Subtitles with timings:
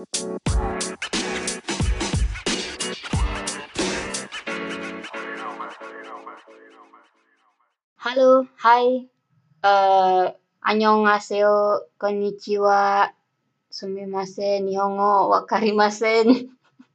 [0.00, 0.08] Halo,
[8.64, 9.04] hai.
[9.60, 10.32] Uh,
[10.64, 13.12] annyeonghaseyo, konnichiwa,
[13.68, 16.48] sumimasen, nihongo, wakarimasen.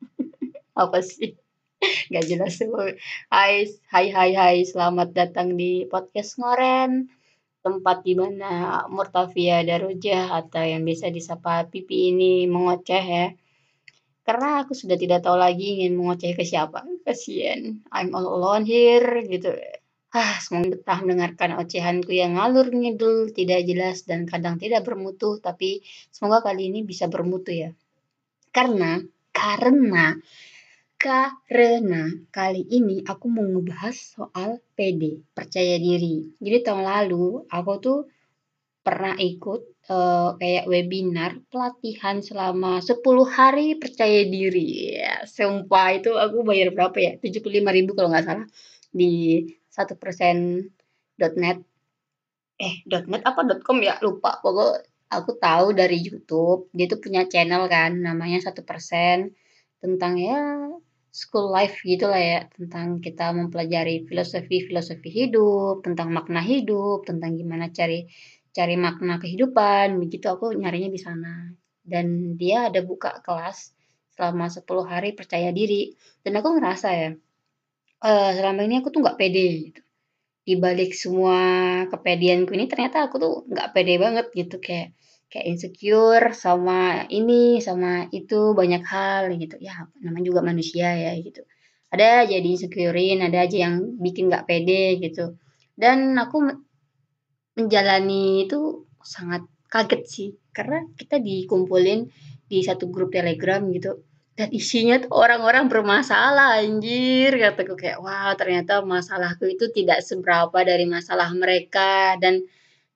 [0.73, 1.37] Apa sih?
[2.09, 2.57] Gak jelas
[3.29, 4.57] Hai, hai, hai, hai.
[4.65, 7.05] Selamat datang di podcast Ngoren.
[7.65, 13.27] Tempat di mana Murtafia Darujah atau yang bisa disapa Pipi ini mengoceh ya.
[14.25, 16.85] Karena aku sudah tidak tahu lagi ingin mengoceh ke siapa.
[17.01, 17.81] Kasian.
[17.89, 19.49] I'm all alone here gitu.
[20.15, 25.83] Ah, semoga betah mendengarkan ocehanku yang ngalur ngidul, tidak jelas dan kadang tidak bermutu, tapi
[26.07, 27.75] semoga kali ini bisa bermutu ya.
[28.55, 29.03] Karena,
[29.35, 30.15] karena,
[31.05, 36.33] karena kali ini aku mau ngebahas soal PD, percaya diri.
[36.41, 37.99] Jadi tahun lalu aku tuh
[38.81, 42.97] pernah ikut uh, kayak webinar pelatihan selama 10
[43.29, 44.97] hari percaya diri.
[44.97, 47.13] Ya, sumpah itu aku bayar berapa ya?
[47.21, 48.47] 75 ribu kalau nggak salah
[48.89, 50.65] di satu persen
[51.21, 51.59] .net
[52.55, 57.67] eh .net apa .com ya lupa pokok aku tahu dari YouTube dia tuh punya channel
[57.67, 59.35] kan namanya satu persen
[59.83, 60.39] tentang ya
[61.15, 67.71] school life gitulah ya tentang kita mempelajari filosofi filosofi hidup tentang makna hidup tentang gimana
[67.71, 68.03] cari
[68.51, 71.55] cari makna kehidupan begitu aku nyarinya di sana
[71.87, 73.71] dan dia ada buka kelas
[74.11, 77.09] selama 10 hari percaya diri dan aku ngerasa ya
[78.05, 79.81] uh, selama ini aku tuh nggak pede gitu.
[80.45, 81.37] Di balik semua
[81.89, 84.93] kepedeanku ini ternyata aku tuh nggak pede banget gitu kayak
[85.31, 89.55] kayak insecure sama ini sama itu banyak hal gitu.
[89.59, 91.43] Ya namanya juga manusia ya gitu.
[91.91, 95.39] Ada jadi insecurein ada aja yang bikin nggak pede gitu.
[95.75, 96.37] Dan aku
[97.55, 102.07] menjalani itu sangat kaget sih karena kita dikumpulin
[102.45, 107.79] di satu grup telegram gitu dan isinya tuh orang-orang bermasalah anjir kataku.
[107.79, 112.19] Kayak wah ternyata masalahku itu tidak seberapa dari masalah mereka.
[112.19, 112.43] Dan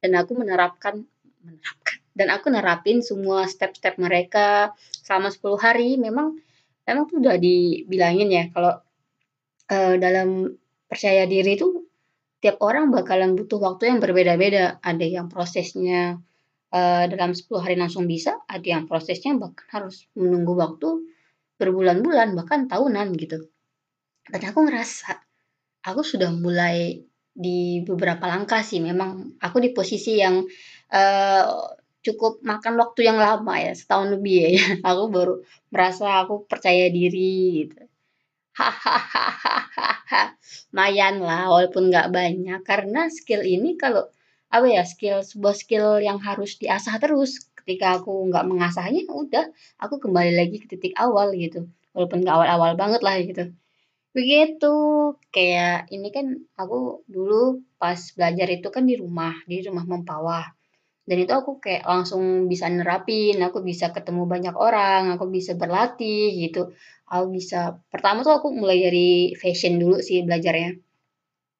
[0.03, 1.07] dan aku menerapkan
[1.39, 1.78] menerapkan
[2.19, 4.75] dan aku nerapin semua step-step mereka
[5.07, 5.95] selama 10 hari.
[5.95, 6.35] Memang
[6.83, 8.75] memang tuh udah dibilangin ya kalau
[9.71, 10.51] uh, dalam
[10.91, 11.87] percaya diri itu
[12.43, 14.83] tiap orang bakalan butuh waktu yang berbeda-beda.
[14.83, 16.19] Ada yang prosesnya
[16.75, 21.07] uh, dalam 10 hari langsung bisa ada yang prosesnya bahkan harus menunggu waktu
[21.55, 23.47] berbulan-bulan bahkan tahunan gitu.
[24.27, 25.15] Dan aku ngerasa
[25.87, 26.99] aku sudah mulai
[27.31, 28.83] di beberapa langkah sih.
[28.83, 30.43] Memang aku di posisi yang
[30.91, 31.47] uh,
[32.05, 34.49] cukup makan waktu yang lama ya setahun lebih ya.
[34.89, 35.43] Aku baru
[35.73, 37.77] merasa aku percaya diri gitu.
[38.59, 39.89] Hahaha
[40.73, 42.59] mayan lah walaupun nggak banyak.
[42.65, 44.07] Karena skill ini kalau
[44.49, 47.47] apa ya skill sebuah skill yang harus diasah terus.
[47.57, 49.45] Ketika aku nggak mengasahnya udah
[49.77, 51.69] aku kembali lagi ke titik awal gitu.
[51.93, 53.43] Walaupun nggak awal-awal banget lah gitu.
[54.15, 54.75] Begitu.
[55.29, 56.25] Kayak ini kan
[56.57, 60.58] aku dulu pas belajar itu kan di rumah di rumah mempawah
[61.09, 66.29] dan itu aku kayak langsung bisa nerapin aku bisa ketemu banyak orang aku bisa berlatih
[66.43, 66.69] gitu
[67.09, 70.77] aku bisa pertama tuh aku mulai dari fashion dulu sih belajarnya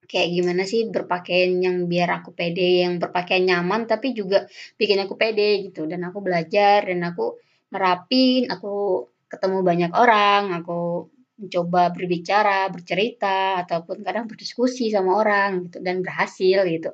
[0.10, 4.50] kayak gimana sih berpakaian yang biar aku pede, yang berpakaian nyaman tapi juga
[4.82, 5.86] bikin aku pede gitu.
[5.86, 7.38] Dan aku belajar dan aku
[7.70, 11.06] nerapin, aku ketemu banyak orang, aku
[11.40, 16.90] mencoba berbicara, bercerita ataupun kadang berdiskusi sama orang gitu dan berhasil gitu.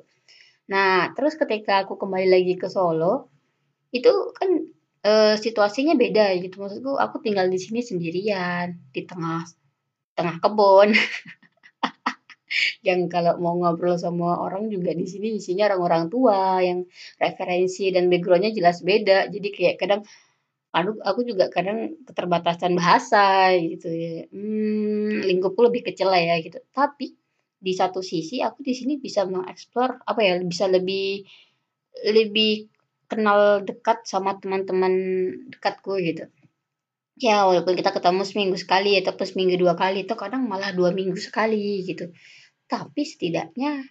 [0.72, 3.30] Nah, terus ketika aku kembali lagi ke Solo,
[3.94, 4.50] itu kan
[5.06, 6.58] e, situasinya beda gitu.
[6.62, 9.46] Maksudku aku tinggal di sini sendirian di tengah
[10.18, 10.90] tengah kebun.
[12.86, 16.86] yang kalau mau ngobrol sama orang juga di sini isinya orang-orang tua yang
[17.18, 20.00] referensi dan backgroundnya jelas beda jadi kayak kadang
[20.70, 26.60] aduh aku juga kadang keterbatasan bahasa gitu ya hmm, lingkupku lebih kecil lah ya gitu
[26.70, 27.16] tapi
[27.56, 31.24] di satu sisi aku di sini bisa mengeksplor apa ya bisa lebih
[32.04, 32.68] lebih
[33.08, 34.92] kenal dekat sama teman-teman
[35.48, 36.28] dekatku gitu.
[37.16, 41.16] Ya walaupun kita ketemu seminggu sekali ataupun seminggu dua kali itu kadang malah dua minggu
[41.16, 42.12] sekali gitu.
[42.68, 43.86] Tapi setidaknya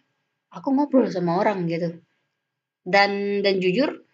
[0.53, 2.05] aku ngobrol sama orang gitu.
[2.85, 4.05] Dan dan jujur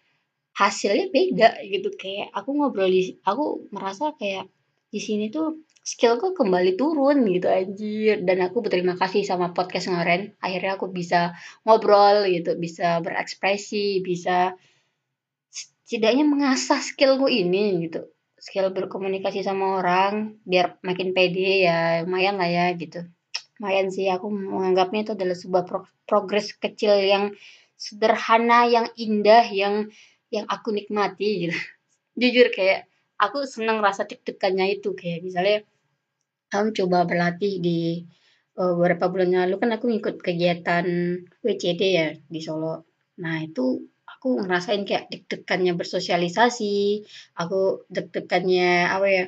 [0.56, 1.92] hasilnya beda gitu.
[1.92, 4.48] Kayak aku ngobrol di aku merasa kayak
[4.88, 8.22] di sini tuh skillku kembali turun gitu anjir.
[8.22, 10.32] Dan aku berterima kasih sama podcast kemarin.
[10.38, 11.34] Akhirnya aku bisa
[11.66, 14.54] ngobrol gitu bisa berekspresi bisa
[15.50, 18.08] setidaknya mengasah skillku ini gitu.
[18.42, 23.06] Skill berkomunikasi sama orang biar makin pede ya lumayan lah ya gitu.
[23.60, 27.24] Lumayan sih aku menganggapnya itu adalah sebuah pro progres kecil yang
[27.78, 29.90] sederhana, yang indah, yang
[30.34, 31.58] yang aku nikmati gitu.
[32.20, 32.90] Jujur kayak
[33.20, 35.62] aku seneng rasa deg-degannya itu kayak misalnya
[36.52, 38.04] kamu coba berlatih di
[38.60, 40.86] uh, beberapa bulan lalu kan aku ngikut kegiatan
[41.40, 42.84] WCD ya di Solo.
[43.24, 47.02] Nah itu aku ngerasain kayak deg-degannya bersosialisasi,
[47.40, 49.24] aku deg-degannya apa ya,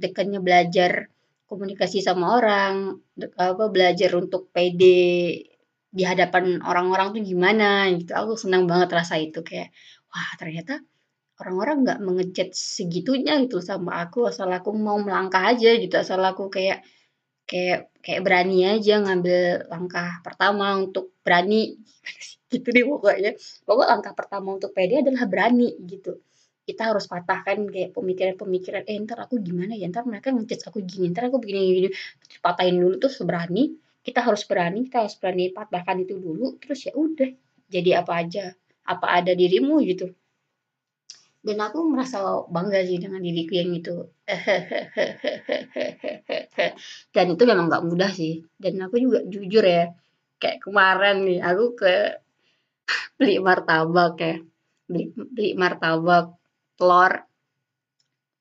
[0.00, 1.12] deg-degannya belajar
[1.44, 2.96] komunikasi sama orang,
[3.36, 5.44] apa belajar untuk pede
[5.92, 8.16] di hadapan orang-orang tuh gimana gitu.
[8.16, 9.68] Aku senang banget rasa itu kayak
[10.08, 10.80] wah ternyata
[11.40, 16.52] orang-orang nggak mengejat segitunya gitu sama aku asal aku mau melangkah aja gitu asal aku
[16.52, 16.84] kayak
[17.48, 21.76] kayak kayak berani aja ngambil langkah pertama untuk berani.
[22.52, 23.32] Gitu deh pokoknya.
[23.64, 26.20] Pokok langkah pertama untuk pede adalah berani gitu.
[26.68, 29.88] Kita harus patahkan kayak pemikiran-pemikiran eh ntar aku gimana ya?
[29.88, 31.88] Ntar mereka ngejudge aku gini ntar aku begini gini.
[32.44, 36.92] Patahin dulu tuh seberani kita harus berani kita harus berani patahkan itu dulu terus ya
[36.92, 37.30] udah
[37.70, 38.44] jadi apa aja
[38.82, 40.10] apa ada dirimu gitu
[41.42, 44.06] dan aku merasa bangga sih dengan diriku yang itu.
[47.14, 48.46] Dan itu memang nggak mudah sih.
[48.54, 49.90] Dan aku juga jujur ya
[50.38, 52.22] kayak kemarin nih aku ke
[53.18, 54.38] beli martabak ya.
[54.86, 56.38] Beli, beli martabak
[56.78, 57.26] telur.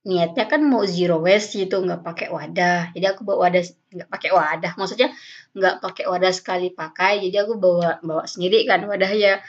[0.02, 2.94] Niatnya kan mau zero waste gitu nggak pakai wadah.
[2.94, 4.78] Jadi aku bawa wadah nggak pakai wadah.
[4.78, 5.10] Maksudnya
[5.58, 7.26] nggak pakai wadah sekali pakai.
[7.26, 9.42] Jadi aku bawa bawa sendiri kan wadahnya.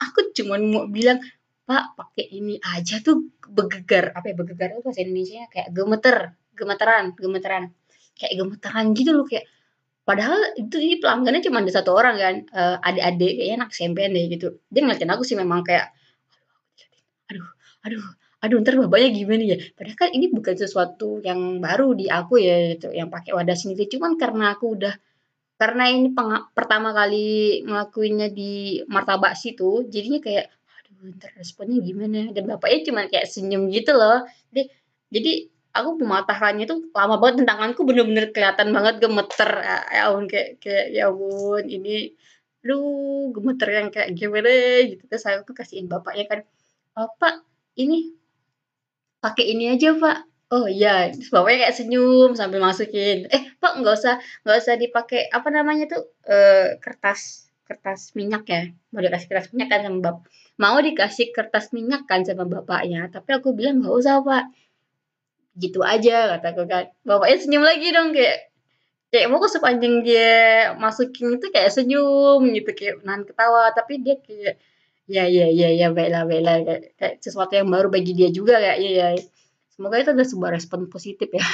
[0.00, 1.20] Aku cuma mau bilang
[1.64, 6.16] pak pakai ini aja tuh begegar apa ya begegar itu bahasa Indonesia kayak gemeter
[6.52, 7.64] gemeteran gemeteran.
[8.14, 9.48] Kayak gemeteran gitu loh kayak
[10.04, 14.24] padahal itu ini pelanggannya cuma ada satu orang kan uh, adik-adik kayaknya anak SMP deh
[14.30, 14.46] gitu.
[14.68, 15.90] Dia ngeliatin aku sih memang kayak
[17.32, 17.48] aduh
[17.88, 18.04] aduh
[18.44, 19.58] aduh ntar bapaknya gimana ya?
[19.72, 23.88] Padahal kan ini bukan sesuatu yang baru di aku ya gitu yang pakai wadah sendiri.
[23.88, 24.94] Cuman karena aku udah
[25.56, 26.12] karena ini
[26.52, 30.52] pertama kali ngelakuinnya di martabak situ jadinya kayak
[31.36, 32.30] responnya gimana?
[32.32, 34.24] Dan bapaknya cuma kayak senyum gitu loh.
[34.52, 34.62] Jadi,
[35.12, 35.32] jadi
[35.74, 39.50] aku mematahkannya tuh lama banget dan tanganku bener-bener kelihatan banget gemeter.
[39.90, 42.14] Ya ampun kayak kayak ya ampun ini
[42.64, 44.50] aduh gemeter yang kayak gimana
[44.86, 45.02] gitu.
[45.10, 46.40] Terus aku kasihin bapaknya kan
[46.94, 47.42] bapak
[47.76, 48.14] ini
[49.18, 50.18] pakai ini aja pak.
[50.54, 51.10] Oh iya.
[51.10, 54.14] Terus bapaknya kayak senyum sambil masukin eh pak nggak usah
[54.46, 58.62] nggak usah dipakai apa namanya tuh uh, kertas kertas minyak ya
[58.92, 60.16] mau dikasih kertas minyak kan sama bap
[60.60, 64.44] mau dikasih kertas minyak kan sama bapaknya tapi aku bilang nggak usah pak
[65.58, 68.50] gitu aja kataku kan bapaknya senyum lagi dong kayak
[69.12, 70.30] kayak mau sepanjang dia
[70.76, 74.58] masukin itu kayak senyum gitu kayak nahan ketawa tapi dia kayak
[75.04, 76.64] Ya ya ya ya, baiklah baiklah,
[76.96, 79.22] kayak sesuatu yang baru bagi dia juga kayak ya ya.
[79.68, 81.44] Semoga itu ada sebuah respon positif ya.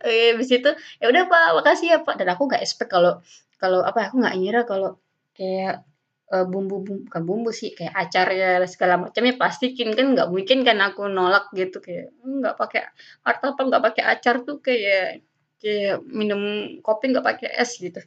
[0.00, 3.20] Oke, habis itu, "Ya udah Pak, makasih ya Pak." Dan aku nggak expect kalau
[3.62, 4.98] kalau apa, aku nggak ngira kalau
[5.38, 5.86] kayak,
[6.32, 10.80] bumbu bumbu bukan bumbu sih, kayak acar ya segala macamnya plastikin, kan nggak mungkin kan
[10.80, 12.82] aku nolak gitu kayak, nggak pakai
[13.24, 15.22] martabak nggak pakai acar tuh kayak
[15.62, 16.42] kayak minum
[16.82, 18.02] kopi nggak pakai es gitu.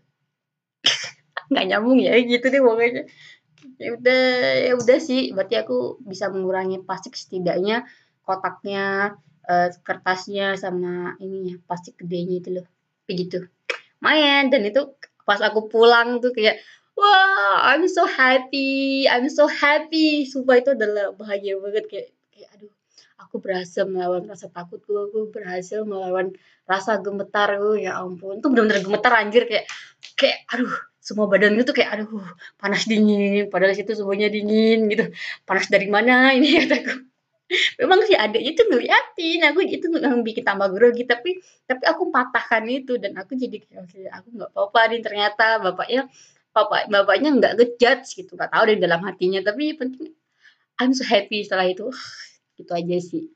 [1.50, 3.04] Nggak nyambung ya gitu deh pokoknya.
[3.80, 4.24] Ya udah
[4.66, 7.88] ya udah sih berarti aku bisa mengurangi plastik setidaknya
[8.26, 9.16] kotaknya
[9.46, 12.68] uh, kertasnya sama ininya plastik gedenya itu loh.
[13.06, 13.46] Begitu.
[14.02, 14.82] Main dan itu
[15.28, 16.62] pas aku pulang tuh kayak
[16.96, 20.24] wah I'm so happy I'm so happy.
[20.30, 22.72] Sumpah itu adalah bahagia banget kayak kayak aduh
[23.20, 26.32] aku berhasil melawan rasa takutku aku berhasil melawan
[26.70, 29.66] rasa gemetar ya ampun itu benar-benar gemetar anjir kayak
[30.16, 30.72] kayak aduh
[31.06, 32.10] semua badan itu kayak aduh
[32.58, 35.14] panas dingin padahal situ semuanya dingin gitu.
[35.46, 36.56] Panas dari mana ini?
[36.66, 37.15] kataku
[37.78, 41.38] memang sih ada itu ngeliatin aku itu yang bikin tambah grogi tapi
[41.70, 43.62] tapi aku patahkan itu dan aku jadi
[44.10, 46.10] aku nggak apa-apa nih ternyata bapaknya
[46.56, 48.32] bapak bapaknya nggak ngejudge gitu.
[48.40, 50.16] Nggak tahu dari dalam hatinya tapi penting
[50.80, 51.92] I'm so happy setelah itu.
[52.56, 53.28] Gitu aja sih.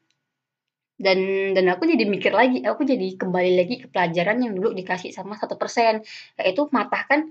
[0.95, 5.11] Dan dan aku jadi mikir lagi aku jadi kembali lagi ke pelajaran yang dulu dikasih
[5.11, 5.99] sama satu persen
[6.39, 7.27] yaitu matahkan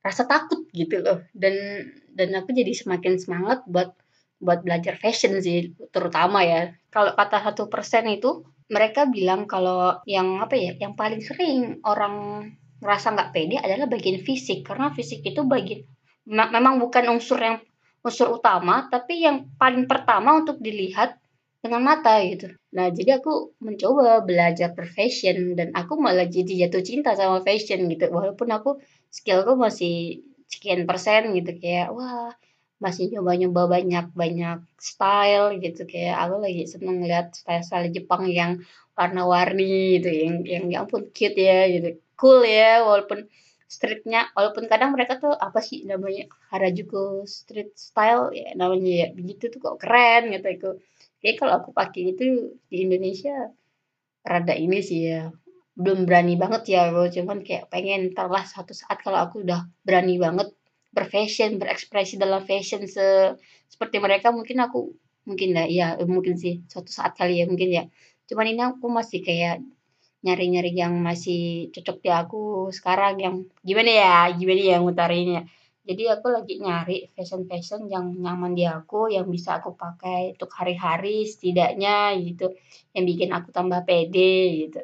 [0.00, 1.20] rasa takut gitu loh.
[1.36, 1.84] Dan
[2.16, 3.92] dan aku jadi semakin semangat buat
[4.40, 8.42] buat belajar fashion sih terutama ya kalau kata satu persen itu
[8.72, 12.48] mereka bilang kalau yang apa ya yang paling sering orang
[12.80, 15.84] ngerasa nggak pede adalah bagian fisik karena fisik itu bagian
[16.24, 17.60] memang bukan unsur yang
[18.00, 21.20] unsur utama tapi yang paling pertama untuk dilihat
[21.60, 22.56] dengan mata gitu.
[22.72, 28.08] Nah, jadi aku mencoba belajar fashion dan aku malah jadi jatuh cinta sama fashion gitu.
[28.08, 28.80] Walaupun aku
[29.12, 32.32] skillku masih sekian persen gitu kayak wah
[32.84, 35.80] masih nyoba-nyoba banyak-banyak style gitu.
[35.90, 38.52] Kayak aku lagi seneng lihat style-style Jepang yang
[38.98, 41.88] warna-warni gitu yang yang ya ampun cute ya gitu.
[42.18, 43.28] Cool ya walaupun
[43.70, 49.44] streetnya walaupun kadang mereka tuh apa sih namanya Harajuku street style ya namanya ya begitu
[49.52, 50.70] tuh kok keren gitu aku.
[51.20, 52.24] Kayak kalau aku pakai itu
[52.72, 53.52] di Indonesia
[54.24, 55.32] rada ini sih ya,
[55.76, 60.20] belum berani banget ya cuman kayak pengen entar lah suatu saat kalau aku udah berani
[60.20, 60.48] banget
[60.90, 63.34] berfashion, berekspresi dalam fashion se
[63.70, 64.90] seperti mereka mungkin aku
[65.28, 67.84] mungkin lah ya mungkin sih suatu saat kali ya mungkin ya.
[68.26, 69.62] Cuman ini aku masih kayak
[70.20, 75.42] nyari-nyari yang masih cocok di aku sekarang yang gimana ya gimana ya ngutarinnya.
[75.80, 81.24] Jadi aku lagi nyari fashion-fashion yang nyaman di aku, yang bisa aku pakai untuk hari-hari
[81.24, 82.52] setidaknya gitu,
[82.92, 84.80] yang bikin aku tambah pede gitu.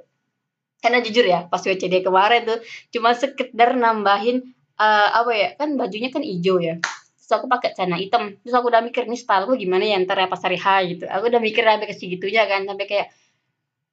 [0.81, 2.59] Karena jujur ya pas WCD kemarin tuh
[2.97, 6.77] cuma sekedar nambahin, eee, apa ya, kan bajunya kan ijo ya,
[7.19, 10.29] terus aku pakai celana hitam, terus aku udah mikir, "Nih style-ku gimana ya entar ya
[10.33, 11.05] pas hari H?" Gitu.
[11.11, 13.09] Aku udah mikir sampai ke segitunya kan, sampai kayak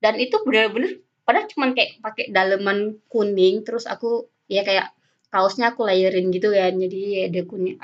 [0.04, 4.92] dan itu bener-bener padahal cuman kayak pakai daleman kuning, terus aku ya kayak
[5.34, 7.78] kaosnya aku layerin gitu kan, jadi ada kuning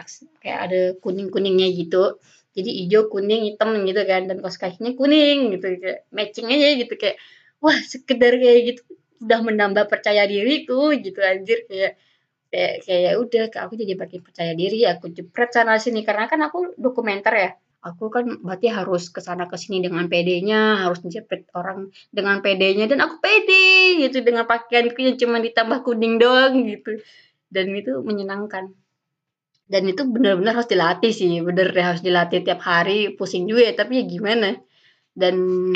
[0.44, 2.18] kayak ada kuning-kuningnya gitu.
[2.58, 6.94] Jadi ijo, kuning, hitam gitu kan, dan kaos kakinya kuning gitu, kayak matching aja gitu,
[7.00, 7.18] kayak
[7.64, 8.82] wah sekedar kayak gitu
[9.26, 11.98] udah menambah percaya diriku gitu anjir, kayak
[12.50, 16.02] kayak kayak ya udah aku jadi makin percaya diri, aku jepret sana sini.
[16.02, 17.50] Karena kan aku dokumenter ya,
[17.86, 22.90] aku kan berarti harus ke sana ke sini dengan pedenya, harus njepret orang dengan pedenya
[22.92, 27.00] dan aku pede gitu dengan pakaianku yang cuma ditambah kuning doang gitu,
[27.48, 28.74] dan itu menyenangkan.
[29.70, 33.74] Dan itu bener-bener harus dilatih sih, bener deh harus dilatih tiap hari, pusing juga ya,
[33.78, 34.58] tapi ya gimana.
[35.14, 35.70] Dan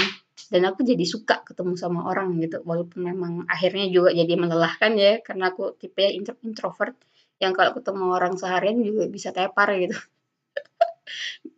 [0.51, 5.13] dan aku jadi suka ketemu sama orang gitu, walaupun memang akhirnya juga jadi melelahkan ya,
[5.25, 6.95] karena aku tipe intro introvert
[7.41, 9.97] yang kalau ketemu orang seharian juga bisa tepar gitu.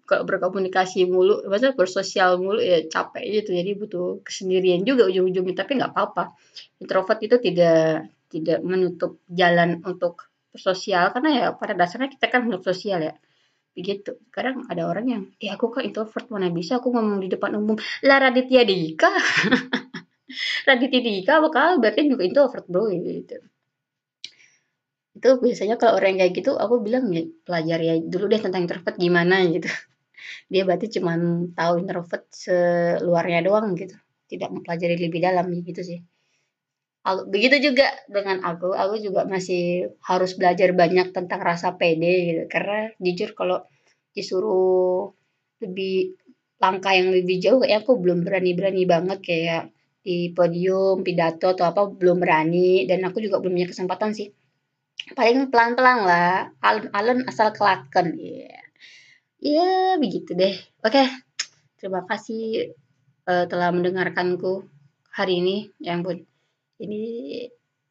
[0.09, 5.81] Kalau berkomunikasi mulu, maksudnya bersosial mulu ya capek gitu, jadi butuh kesendirian juga ujung-ujungnya, tapi
[5.81, 6.37] nggak apa-apa.
[6.81, 12.65] Introvert itu tidak tidak menutup jalan untuk bersosial, karena ya pada dasarnya kita kan makhluk
[12.69, 13.13] sosial ya,
[13.77, 14.11] begitu.
[14.35, 17.77] Kadang ada orang yang, "Eh aku kan introvert, mana bisa aku ngomong di depan umum."
[18.07, 19.11] Lah Raditya Dika.
[20.67, 21.91] Raditya Dika kabar?
[21.97, 23.37] Kan juga introvert Bro, gitu.
[25.15, 28.95] Itu biasanya kalau orang kayak gitu aku bilang ya pelajari aja dulu deh tentang introvert
[28.99, 29.67] gimana gitu.
[30.51, 31.19] Dia berarti cuman
[31.57, 33.95] tahu introvert seluarnya doang gitu,
[34.31, 35.99] tidak mempelajari lebih dalam gitu sih.
[37.05, 42.89] Begitu juga dengan aku, aku juga masih harus belajar banyak tentang rasa pede gitu, karena
[42.97, 43.61] jujur kalau
[44.17, 45.13] disuruh
[45.61, 46.17] lebih
[46.57, 49.63] langkah yang lebih jauh kayaknya aku belum berani-berani banget kayak
[50.01, 54.33] di podium, pidato atau apa belum berani dan aku juga belum punya kesempatan sih.
[55.13, 58.17] Paling pelan-pelan lah, alun-alun asal kelaken.
[59.45, 60.57] Ya begitu deh.
[60.81, 61.05] Oke,
[61.77, 62.73] terima kasih,
[63.29, 64.65] eee, telah mendengarkanku
[65.13, 66.25] hari ini, ya ampun.
[66.75, 67.03] Ini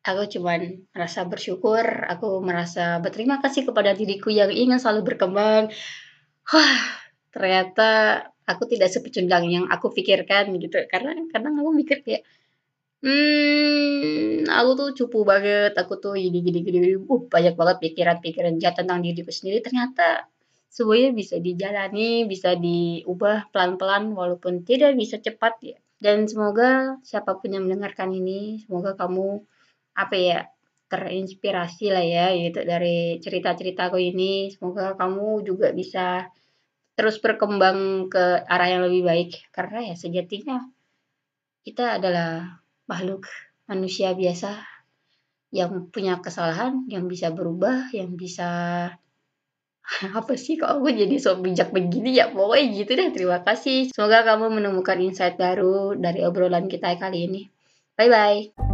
[0.04, 0.60] aku cuman
[0.92, 5.72] merasa bersyukur, aku merasa berterima kasih kepada diriku yang ingin selalu berkembang.
[6.52, 6.80] Wah,
[7.32, 7.88] ternyata
[8.44, 12.22] aku tidak sepecundang yang aku pikirkan gitu, karena kadang aku mikir kayak,
[13.04, 18.54] mmm, aku tuh cupu banget, aku tuh gini gini gini gini, uh, banyak banget pikiran-pikiran
[18.60, 20.28] jahat tentang diriku sendiri, ternyata
[20.68, 25.78] semuanya bisa dijalani, bisa diubah pelan-pelan walaupun tidak bisa cepat ya.
[26.04, 29.40] Dan semoga siapa pun yang mendengarkan ini, semoga kamu
[29.96, 30.38] apa ya,
[30.92, 34.52] terinspirasi lah ya gitu dari cerita-ceritaku ini.
[34.52, 36.28] Semoga kamu juga bisa
[36.94, 40.62] terus berkembang ke arah yang lebih baik karena ya sejatinya
[41.66, 43.26] kita adalah makhluk
[43.66, 44.62] manusia biasa
[45.50, 48.50] yang punya kesalahan, yang bisa berubah, yang bisa
[50.18, 52.32] apa sih kok aku jadi sok bijak begini ya?
[52.32, 53.92] Pokoknya gitu deh, terima kasih.
[53.92, 57.42] Semoga kamu menemukan insight baru dari obrolan kita kali ini.
[57.94, 58.73] Bye bye.